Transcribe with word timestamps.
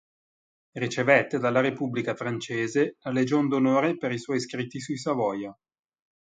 Ricevette 0.79 1.37
dalla 1.37 1.61
Repubblica 1.61 2.15
francese 2.15 2.95
la 3.01 3.11
Legion 3.11 3.47
d'onore 3.47 3.97
per 3.97 4.11
i 4.11 4.17
suoi 4.17 4.39
scritti 4.41 4.79
sui 4.79 4.97
Savoia. 4.97 5.55